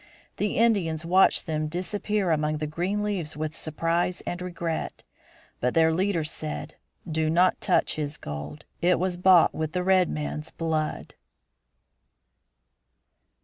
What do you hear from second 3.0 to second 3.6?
leaves with